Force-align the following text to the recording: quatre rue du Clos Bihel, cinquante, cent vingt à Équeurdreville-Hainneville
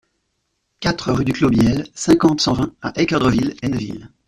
quatre 0.79 1.13
rue 1.13 1.25
du 1.25 1.31
Clos 1.33 1.51
Bihel, 1.51 1.87
cinquante, 1.93 2.41
cent 2.41 2.53
vingt 2.53 2.73
à 2.81 2.91
Équeurdreville-Hainneville 2.99 4.09